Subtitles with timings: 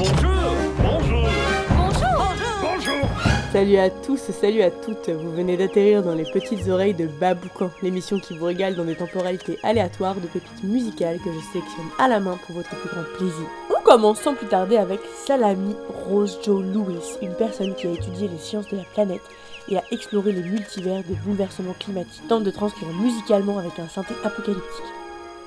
[0.00, 1.28] Bonjour Bonjour
[1.68, 3.08] Bonjour Bonjour
[3.52, 7.70] Salut à tous, salut à toutes, vous venez d'atterrir dans les petites oreilles de Baboucan,
[7.82, 12.08] l'émission qui vous régale dans des temporalités aléatoires de pépites musicales que je sélectionne à
[12.08, 13.46] la main pour votre plus grand plaisir.
[13.76, 15.76] On commence sans plus tarder avec Salami
[16.08, 19.20] Rose Joe Lewis, une personne qui a étudié les sciences de la planète
[19.68, 24.14] et a exploré les multivers des bouleversements climatiques, tente de transcrire musicalement avec un synthé
[24.24, 24.94] apocalyptique.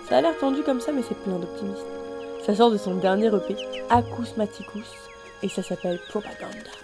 [0.08, 2.03] Ça a l'air tendu comme ça mais c'est plein d'optimisme.
[2.46, 3.56] Ça sort de son dernier EP,
[3.90, 4.92] Acousmaticus,
[5.42, 6.83] et ça s'appelle Propaganda.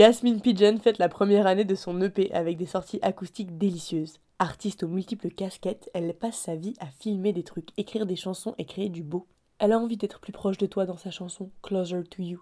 [0.00, 4.18] Yasmine Pigeon fête la première année de son EP avec des sorties acoustiques délicieuses.
[4.38, 8.54] Artiste aux multiples casquettes, elle passe sa vie à filmer des trucs, écrire des chansons
[8.56, 9.26] et créer du beau.
[9.58, 12.40] Elle a envie d'être plus proche de toi dans sa chanson Closer to You.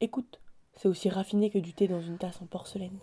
[0.00, 0.38] Écoute,
[0.76, 3.00] c'est aussi raffiné que du thé dans une tasse en porcelaine.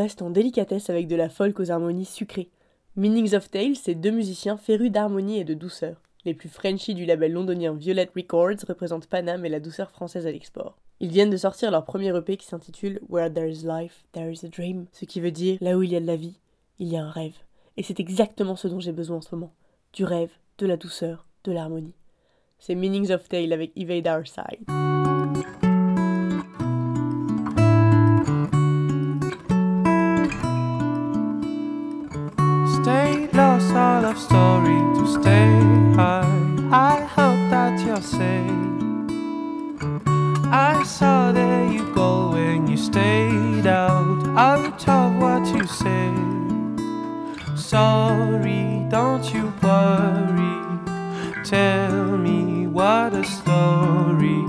[0.00, 2.48] Reste en délicatesse avec de la folk aux harmonies sucrées.
[2.96, 6.00] Meanings of Tales, c'est deux musiciens férus d'harmonie et de douceur.
[6.24, 10.32] Les plus Frenchy du label londonien Violet Records représentent Paname et la douceur française à
[10.32, 10.76] l'export.
[11.00, 14.44] Ils viennent de sortir leur premier EP qui s'intitule Where There is Life, There is
[14.44, 16.38] a Dream, ce qui veut dire là où il y a de la vie,
[16.78, 17.36] il y a un rêve.
[17.76, 19.54] Et c'est exactement ce dont j'ai besoin en ce moment.
[19.92, 21.94] Du rêve, de la douceur, de l'harmonie.
[22.58, 25.09] C'est Meanings of Tale avec Evade Our Side.
[41.00, 44.20] Saw that you go when you stayed out.
[44.36, 46.12] Out of what you say.
[47.56, 50.56] Sorry, don't you worry.
[51.42, 54.42] Tell me what a story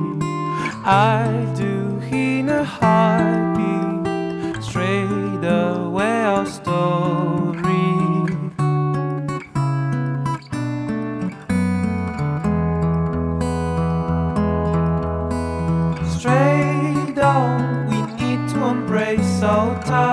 [0.84, 1.24] I
[1.56, 1.78] do
[2.12, 4.62] in a heartbeat.
[4.62, 7.11] Straight away, our story.
[19.82, 20.11] Embrace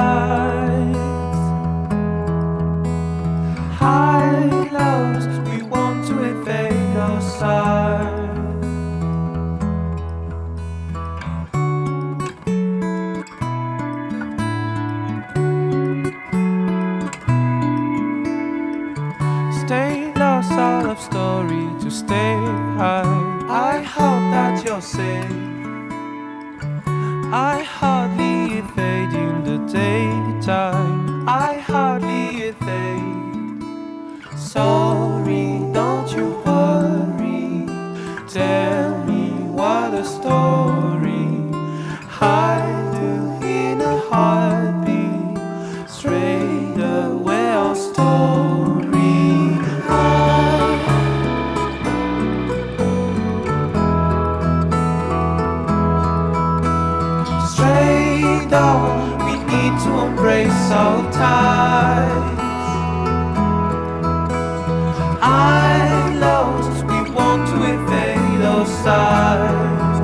[66.38, 69.98] Lost, we want to evade our sides.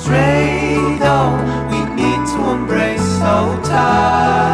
[0.00, 1.34] Straight on,
[1.70, 4.49] we need to embrace our tides.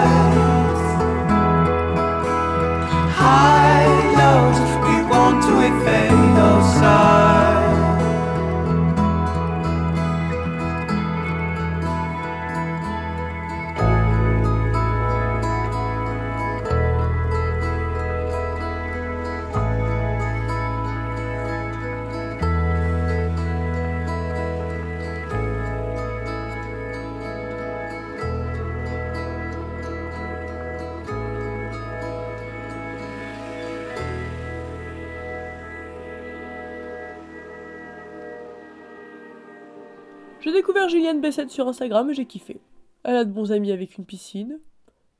[41.07, 42.61] Julienne Bessette sur Instagram j'ai kiffé.
[43.05, 44.59] Elle a de bons amis avec une piscine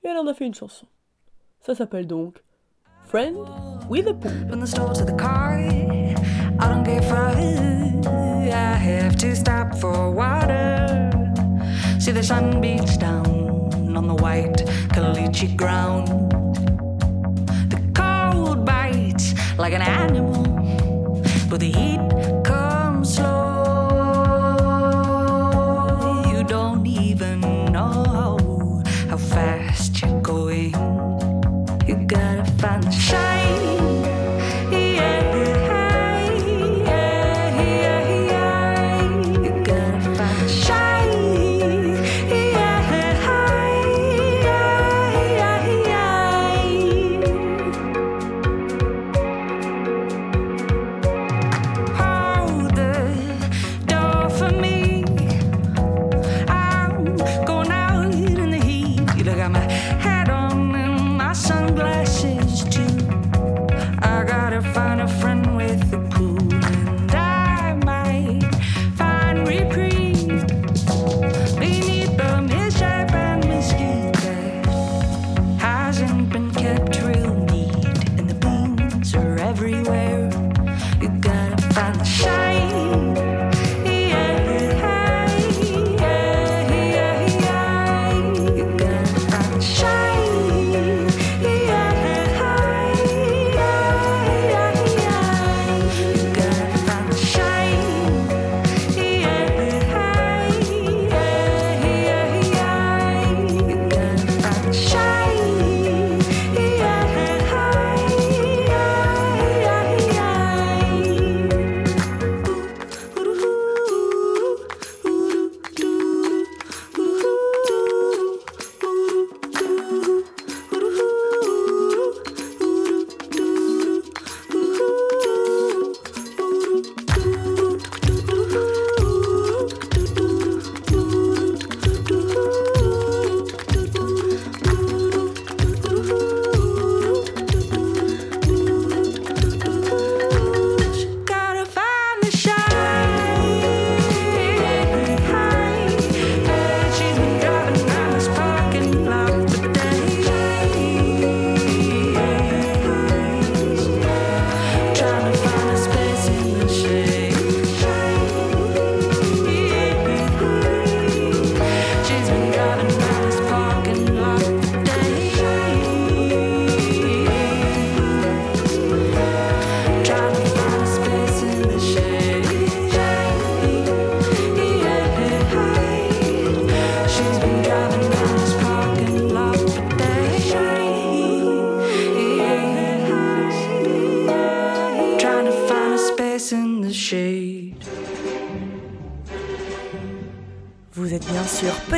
[0.03, 0.85] et elle en a fait une chanson.
[1.61, 2.43] Ça s'appelle donc
[3.07, 3.37] Friend
[3.89, 4.47] with a Pool.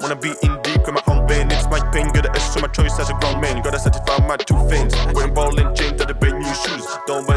[0.00, 1.50] Wanna be in deep, get my hand vein.
[1.50, 3.62] It's my pain, S to my choice as a grown man.
[3.62, 4.94] Gotta satisfy my two things.
[5.12, 6.86] Wearing ball and chains that the brand new shoes.
[7.06, 7.35] Don't buy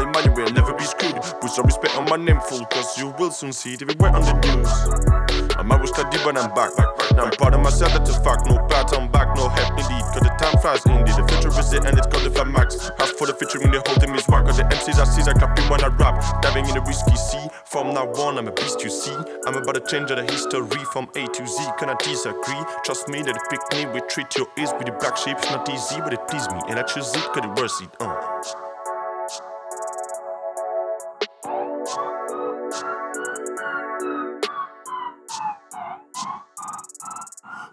[2.10, 5.54] my name, fool, cause you will soon see it everywhere on the news.
[5.54, 6.74] I'm always study, but I'm back.
[7.14, 8.46] Now I'm proud of myself, that's a fact.
[8.50, 10.02] No pat, I'm back, no help indeed.
[10.10, 11.14] Cause the time flies indeed.
[11.14, 12.90] The future is it, and it's got the max.
[12.98, 14.44] Half for the future, featuring, the whole team is whack.
[14.44, 16.18] Cause the MCs I see, I clapping when I rap.
[16.42, 17.46] Diving in the risky sea.
[17.64, 19.14] From now on, I'm a beast, you see.
[19.46, 21.62] I'm about to change the history from A to Z.
[21.78, 22.62] Can I disagree?
[22.82, 23.86] Trust me that pick me.
[23.94, 25.38] We treat your ears with the black sheep.
[25.38, 26.58] It's not easy, but it please me.
[26.66, 27.90] And I choose it cause it worth it.
[28.02, 28.69] Uh.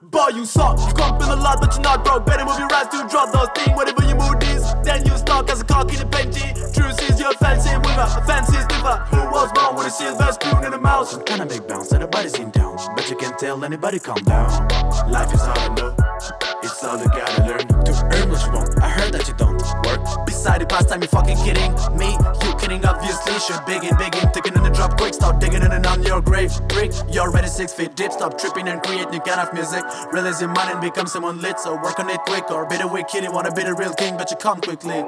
[0.01, 0.77] Boy, you suck.
[0.80, 2.25] You come in a lot, but you're not broke.
[2.25, 3.75] Better move your ass to drop those things.
[3.75, 6.54] Whatever your mood is, then you stuck as a cock in a Benji.
[6.74, 8.98] Truth is, you're fancy with a fancy stiffer.
[9.10, 11.08] Who was born with a silver spoon in a mouth?
[11.08, 12.77] Some kind of big bounce, everybody's in town.
[12.96, 14.68] But you can't tell anybody calm down.
[15.10, 16.07] Life is hard enough.
[16.67, 18.83] It's all you gotta learn to earn what you want.
[18.83, 19.55] I heard that you don't
[19.88, 20.25] work.
[20.25, 22.12] Beside the pastime, you fucking kidding me.
[22.43, 23.39] You kidding, obviously.
[23.39, 25.13] Should begin, begin, taking in the drop quick.
[25.13, 26.05] Stop digging in an onion.
[26.05, 26.51] your grave.
[26.67, 28.12] Brick, you're already six feet deep.
[28.12, 29.81] Stop tripping and create new kind of music.
[30.12, 31.57] Release your mind and become someone lit.
[31.57, 33.24] So work on it quick or be the weak kid.
[33.24, 35.05] You wanna be the real king, but you come quickly.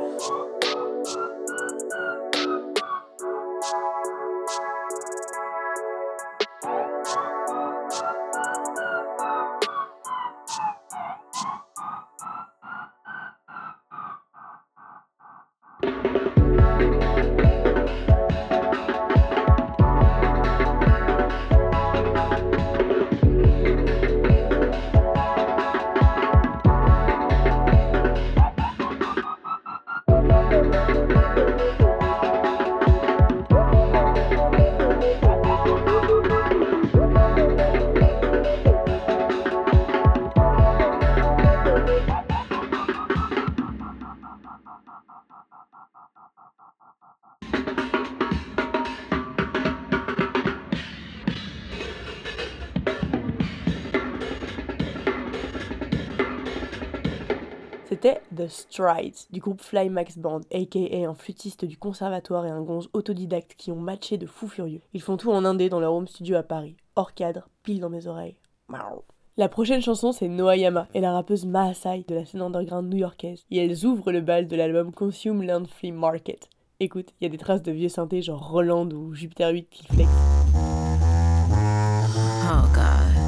[58.50, 63.56] Strides du groupe Fly Max Band, aka un flûtiste du conservatoire et un gonze autodidacte
[63.58, 64.82] qui ont matché de fou furieux.
[64.94, 67.90] Ils font tout en indé dans leur home studio à Paris, hors cadre, pile dans
[67.90, 68.36] mes oreilles.
[69.38, 73.64] La prochaine chanson c'est Noayama et la rappeuse Mahasai de la scène underground new-yorkaise et
[73.64, 76.50] elles ouvrent le bal de l'album Consume Land Flea Market.
[76.82, 79.86] Écoute, il y a des traces de vieux synthés genre Roland ou Jupiter 8 qui
[79.86, 80.10] flex.
[82.52, 83.19] Oh God.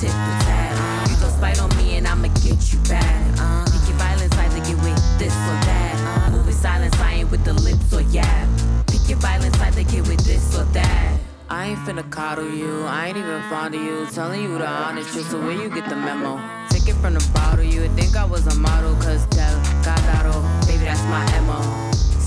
[0.00, 1.10] Tit for tat.
[1.10, 3.18] You throw spite on me and I'ma get you back.
[3.38, 3.64] Uh.
[3.66, 5.94] Pick your violence, I think it with this or that.
[6.06, 6.30] Uh.
[6.30, 8.46] Move in silence, I ain't with the lips or yeah.
[8.86, 11.20] Pick your violence, think it with this or that.
[11.48, 14.06] I ain't finna coddle you, I ain't even fond of you.
[14.12, 16.40] Telling you the honest truth, so where you get the memo?
[16.68, 19.56] Take it from the bottle, you would think I was a model, cause del
[19.86, 20.34] cagado,
[20.66, 21.60] baby, that's my MO.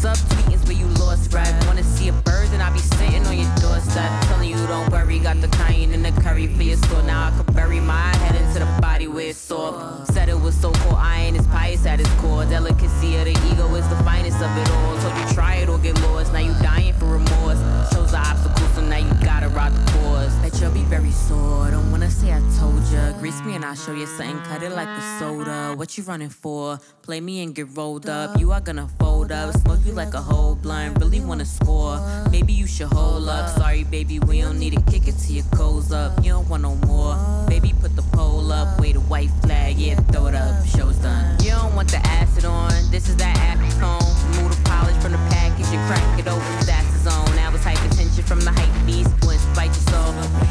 [0.02, 1.54] Subtweetings where you lost right.
[1.68, 4.10] Wanna see a bird, then I be sitting on your doorstep.
[4.28, 7.04] Telling you don't worry, got the cayenne and the curry for your store.
[7.04, 10.14] Now I can bury my head into the body where it's soft.
[10.14, 12.46] Said it was so cold, iron is pious at its core.
[12.46, 14.98] Delicacy of the ego is the finest of it all.
[15.02, 17.60] Told you try it or get lost, now you dying for remorse.
[17.92, 20.34] Chose the obstacle, so now you gotta ride the course.
[20.42, 21.70] Bet you'll be very sore.
[21.70, 23.12] Don't wanna say I told ya.
[23.20, 24.40] Grease me and I'll show you something.
[24.50, 25.74] Cut it like a soda.
[25.76, 26.80] What you running for?
[27.02, 28.40] Play me and get rolled up.
[28.40, 29.54] You are gonna fold up.
[29.58, 31.00] Smoke you like a whole blunt.
[31.00, 32.00] Really wanna score.
[32.32, 33.50] Maybe you should hold up.
[33.58, 36.24] Sorry, baby, we don't need to kick it till your coals up.
[36.24, 37.16] You don't want no more.
[37.48, 38.80] Baby, put the pole up.
[38.80, 39.78] Wait a white flag.
[39.78, 40.66] Yeah, throw it up.
[40.66, 41.38] Show's done.
[41.44, 42.72] You don't want the acid on.
[42.92, 44.00] This is that acid cone.
[44.36, 45.68] Remove the polish from the package.
[45.72, 46.66] You crack it open.
[46.66, 47.36] That's the zone.
[47.36, 49.12] Now it's hypertension from the hype beast.
[49.26, 50.51] When spite your soul.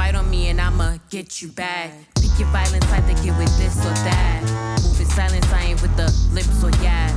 [0.00, 1.90] Spite on me and I'ma get you back.
[2.14, 4.40] Pick your violence, think it with this or that.
[4.82, 7.10] Move in silence, I ain't with the lips or yeah.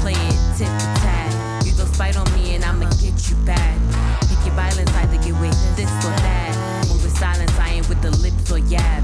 [0.00, 1.64] Play it tit for tat.
[1.64, 3.78] You throw spite on me and I'ma get you back.
[4.26, 6.86] Pick your violence, think it with this or that.
[6.88, 9.01] Move in silence, I ain't with the lips or yeah.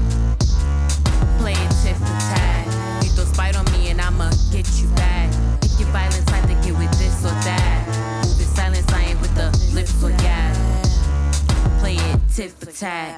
[12.79, 13.15] Tit for tat.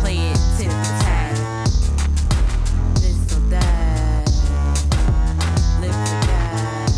[0.00, 1.36] Play it tit for tat.
[2.94, 4.28] This or that.
[5.80, 6.90] Live for that.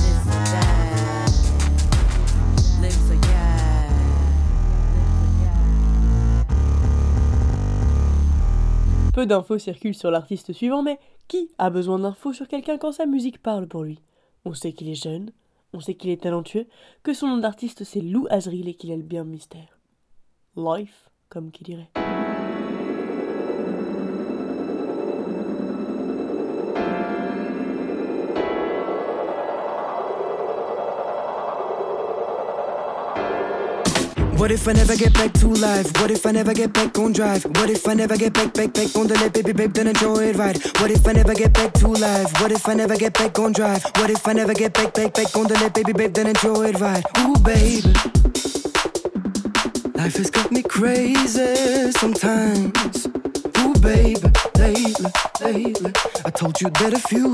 [0.00, 1.30] This or that.
[2.80, 3.58] Live for yeah.
[9.12, 13.04] Peu d'infos circulent sur l'artiste suivant, mais qui a besoin d'infos sur quelqu'un quand sa
[13.06, 14.00] musique parle pour lui?
[14.46, 15.32] On sait qu'il est jeune,
[15.72, 16.66] on sait qu'il est talentueux,
[17.02, 19.80] que son nom d'artiste c'est Lou Azril et qu'il a le bien mystère.
[20.56, 21.90] Life, comme qui dirait.
[34.36, 35.90] What if I never get back to life?
[35.98, 37.42] What if I never get back on drive?
[37.44, 40.24] What if I never get back, back, back on the left, baby, babe, then enjoy
[40.24, 40.56] it right?
[40.78, 42.40] What if I never get back to life?
[42.40, 43.82] What if I never get back on drive?
[43.96, 46.68] What if I never get back, back, back on the left, baby, babe, then enjoy
[46.68, 47.04] it right?
[47.20, 47.94] Ooh, baby.
[49.94, 53.25] Life has got me crazy sometimes.
[53.86, 55.92] Baby, lately, lately.
[56.24, 57.28] I told you that a few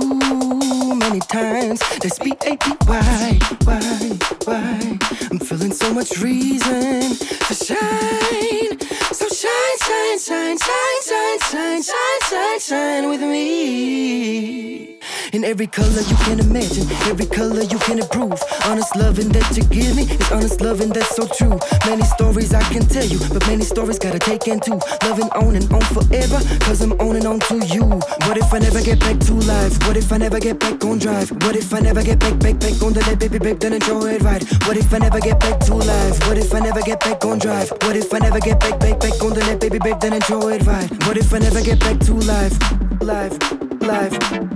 [0.97, 1.81] many times.
[1.99, 4.99] That's B A B Y, why, why?
[5.31, 7.17] I'm feeling so much reason
[7.49, 8.79] to shine.
[9.15, 14.99] So shine, shine, shine, shine, shine, shine, shine, shine, shine with me.
[15.33, 18.37] In every color you can imagine, every color you can improve.
[18.67, 21.59] Honest loving that you give me is honest loving that's so true.
[21.87, 25.65] Many stories I can tell you, but many stories gotta take into loving on and
[25.73, 26.37] on forever.
[26.61, 27.85] Cause I'm on and on to you.
[28.29, 29.73] What if I never get back to life?
[29.89, 31.31] What if I never get back on drive?
[31.31, 34.13] What if I never get back, back, back on the left, baby, babe, then enjoy
[34.13, 34.45] it right?
[34.69, 36.29] What if I never get back to life?
[36.29, 37.71] What if I never get back on drive?
[37.71, 40.57] What if I never get back, back, back on the left, baby, babe, then enjoy
[40.61, 40.91] it right?
[41.07, 42.53] What if I never get back to life?
[43.01, 43.33] Life,
[43.81, 44.52] life,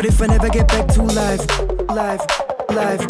[0.00, 1.44] What if I never get back to life?
[1.90, 2.22] Life,
[2.70, 3.00] life.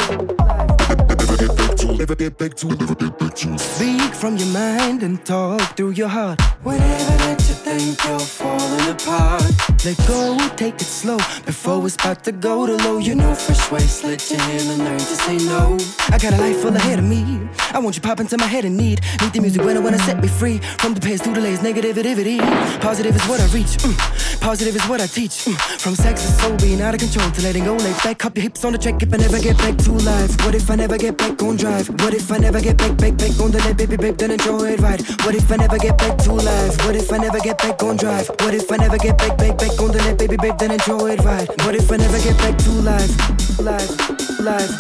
[1.96, 3.58] Never get back to, never get back to.
[3.58, 6.40] Speak from your mind and talk through your heart.
[6.64, 9.44] Whenever that you think you're falling apart,
[9.84, 12.98] let go, take it slow before it's about to go to low.
[12.98, 15.78] You know, fresh ways, let your hand and learn to say no.
[16.08, 17.48] I got a life full ahead of me.
[17.72, 19.00] I want you pop into my head and need.
[19.22, 21.60] Need the music when I wanna set me free from the past through the layers,
[21.60, 22.38] negativity.
[22.80, 23.78] Positive is what I reach.
[23.78, 24.40] Mm.
[24.40, 25.44] Positive is what I teach.
[25.44, 25.80] Mm.
[25.80, 28.42] From sex to soul being out of control to letting go, lay back, up your
[28.42, 29.02] hips on the track.
[29.02, 31.88] If I never get back to life, what if I never get back on drive?
[32.02, 34.72] What if I never get back, back, back on the left, baby, babe, then enjoy
[34.72, 35.00] it right?
[35.24, 36.84] What if I never get back to life?
[36.84, 38.28] What if I never get back on drive?
[38.40, 41.12] What if I never get back, back, back on the left, baby, babe, then enjoy
[41.12, 41.48] it right?
[41.64, 43.58] What if I never get back to life?
[43.60, 44.70] Life, life.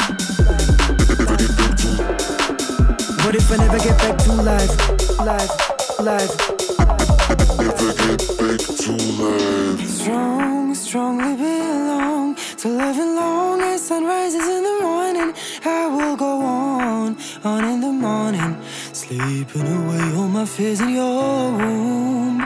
[3.24, 4.72] What if I never get back to life?
[5.20, 5.52] Life,
[6.00, 6.32] life.
[7.58, 9.88] Never get back to life.
[9.88, 15.34] Strong, strongly belong to living long as sun rises in the morning.
[15.64, 18.56] I will go on, on in the morning,
[18.92, 22.40] sleeping away all my fears in your room.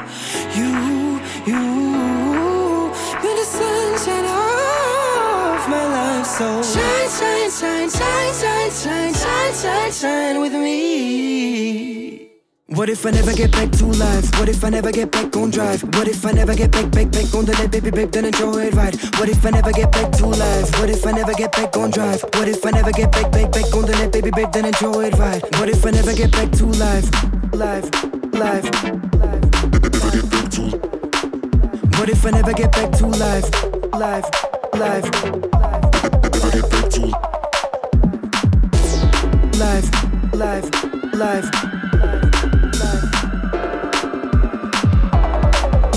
[12.68, 14.38] What if I never get back to life?
[14.38, 15.82] What if I never get back on drive?
[15.96, 18.66] What if I never get back, back, back on the net, baby, babe, then enjoy
[18.66, 18.94] it right?
[19.18, 20.80] What if I never get back to life?
[20.80, 22.22] What if I never get back on drive?
[22.34, 25.04] What if I never get back, back, back on the net, baby, babe, then enjoy
[25.04, 25.42] it right?
[25.58, 27.08] What if I never get back to life?
[27.52, 27.90] Life,
[28.32, 29.13] life.
[32.04, 33.48] What if I never get back to life?
[33.94, 34.28] Life,
[34.74, 35.10] life,
[36.42, 37.10] never to,
[39.58, 39.88] life,
[40.34, 40.68] life,
[41.14, 41.48] life.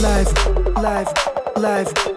[0.02, 0.32] Life,
[0.78, 2.17] life, life.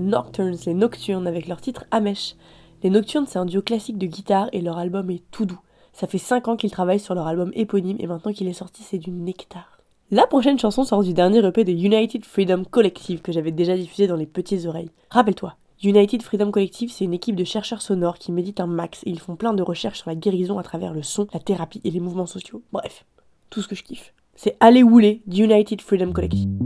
[0.00, 2.34] Nocturnes, les Nocturnes, avec leur titre Amesh.
[2.82, 5.60] Les Nocturnes, c'est un duo classique de guitare et leur album est tout doux.
[5.92, 8.82] Ça fait 5 ans qu'ils travaillent sur leur album éponyme et maintenant qu'il est sorti,
[8.82, 9.78] c'est du nectar.
[10.10, 14.06] La prochaine chanson sort du dernier EP de United Freedom Collective que j'avais déjà diffusé
[14.06, 14.90] dans les petites oreilles.
[15.10, 19.10] Rappelle-toi, United Freedom Collective, c'est une équipe de chercheurs sonores qui méditent un max et
[19.10, 21.90] ils font plein de recherches sur la guérison à travers le son, la thérapie et
[21.90, 22.62] les mouvements sociaux.
[22.72, 23.04] Bref,
[23.50, 24.12] tout ce que je kiffe.
[24.34, 26.59] C'est Allez Wouler d'United Freedom Collective.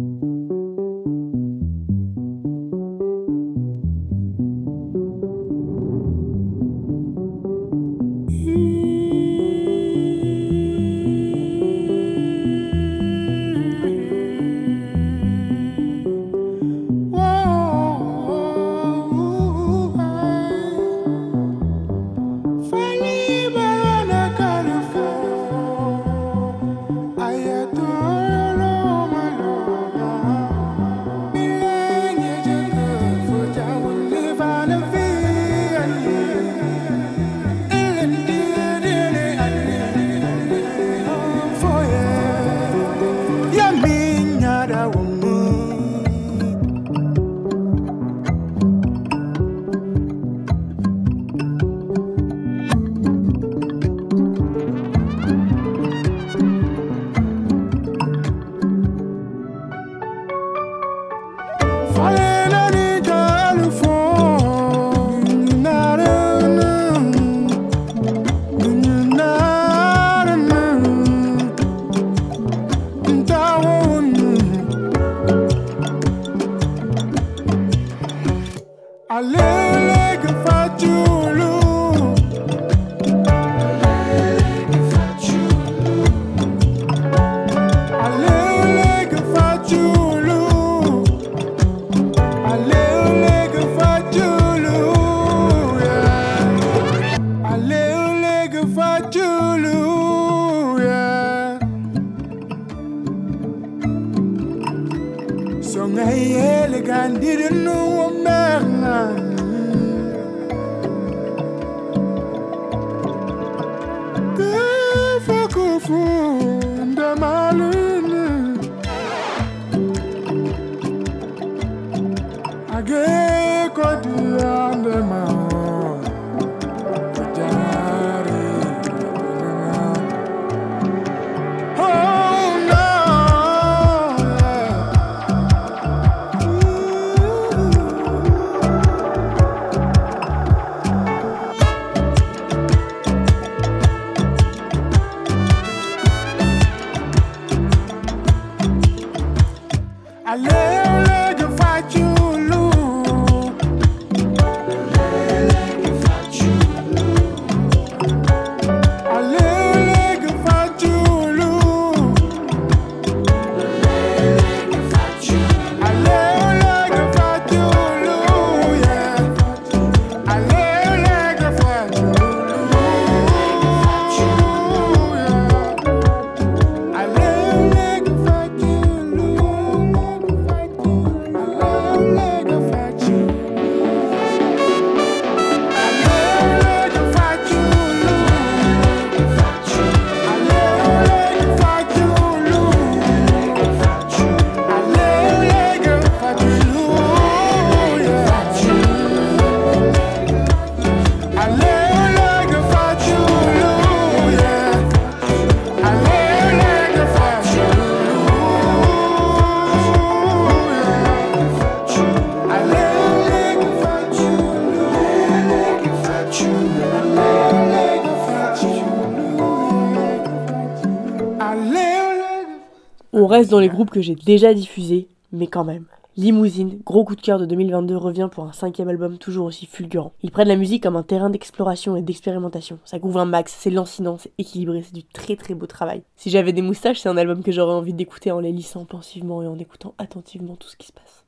[223.13, 225.85] On reste dans les groupes que j'ai déjà diffusés, mais quand même.
[226.17, 230.13] Limousine, gros coup de cœur de 2022, revient pour un cinquième album toujours aussi fulgurant.
[230.25, 232.81] Ils prennent la musique comme un terrain d'exploration et d'expérimentation.
[232.85, 236.03] Ça couvre un max, c'est lancinant, c'est équilibré, c'est du très très beau travail.
[236.17, 239.41] Si j'avais des moustaches, c'est un album que j'aurais envie d'écouter en les lissant pensivement
[239.41, 241.25] et en écoutant attentivement tout ce qui se passe.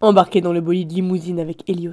[0.00, 1.92] Embarqué dans le bolide Limousine avec Helios.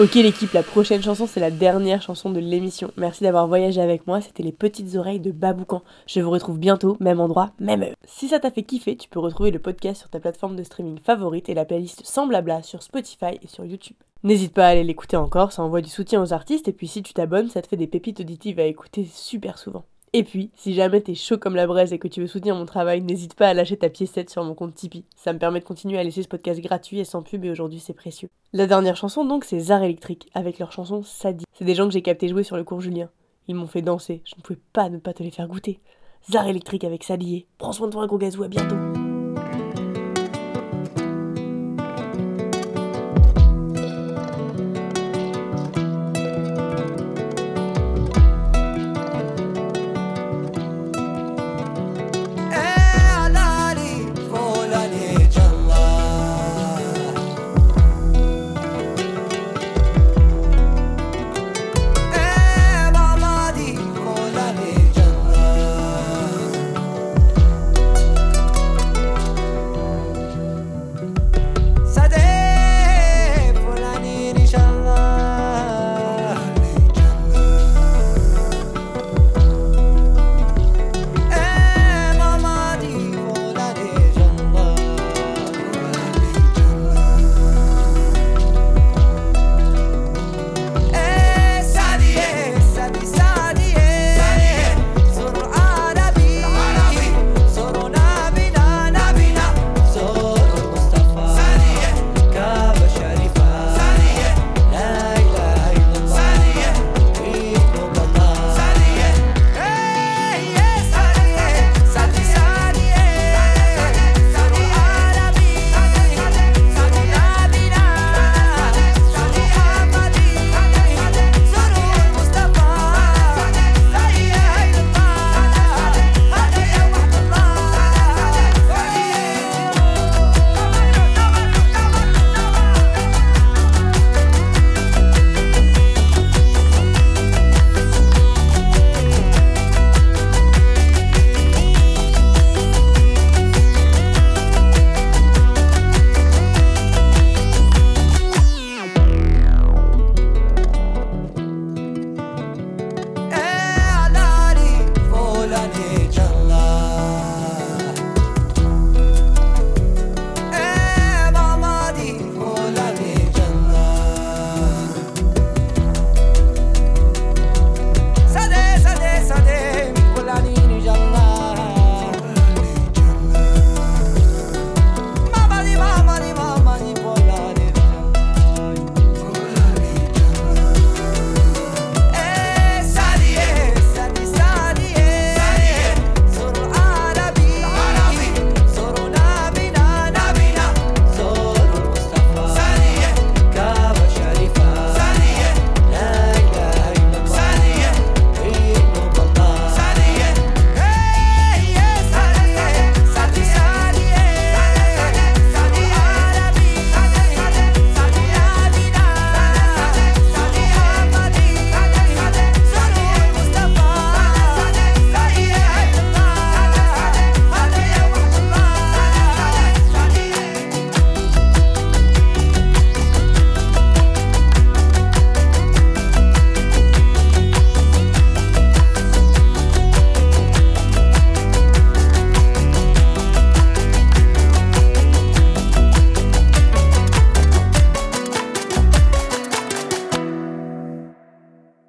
[0.00, 2.90] Ok l'équipe, la prochaine chanson c'est la dernière chanson de l'émission.
[2.96, 5.82] Merci d'avoir voyagé avec moi, c'était les petites oreilles de Baboucan.
[6.06, 7.96] Je vous retrouve bientôt, même endroit, même heure.
[8.06, 11.00] Si ça t'a fait kiffer, tu peux retrouver le podcast sur ta plateforme de streaming
[11.04, 13.98] favorite et la playlist sans blabla sur Spotify et sur YouTube.
[14.22, 17.02] N'hésite pas à aller l'écouter encore, ça envoie du soutien aux artistes et puis si
[17.02, 19.84] tu t'abonnes, ça te fait des pépites auditives à écouter super souvent.
[20.12, 22.66] Et puis, si jamais t'es chaud comme la braise et que tu veux soutenir mon
[22.66, 25.04] travail, n'hésite pas à lâcher ta piécette sur mon compte Tipeee.
[25.16, 27.78] Ça me permet de continuer à laisser ce podcast gratuit et sans pub et aujourd'hui
[27.78, 28.28] c'est précieux.
[28.52, 31.44] La dernière chanson donc c'est Zar Electric avec leur chanson Sadi.
[31.52, 33.08] C'est des gens que j'ai capté jouer sur le cours Julien.
[33.46, 35.80] Ils m'ont fait danser, je ne pouvais pas ne pas te les faire goûter.
[36.28, 37.46] Zar Electric avec Sadi.
[37.58, 39.09] Prends soin de toi gros gazou, à bientôt.